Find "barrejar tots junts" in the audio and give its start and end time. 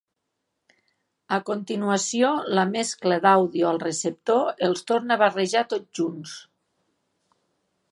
5.27-6.35